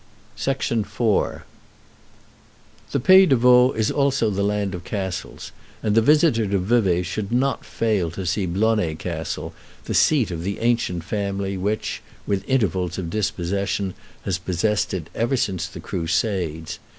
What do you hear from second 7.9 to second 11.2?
to see Blonay Castle, the seat of the ancient